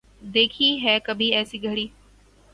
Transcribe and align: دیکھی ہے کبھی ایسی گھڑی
دیکھی 0.33 0.69
ہے 0.83 0.97
کبھی 1.03 1.27
ایسی 1.35 1.63
گھڑی 1.63 1.87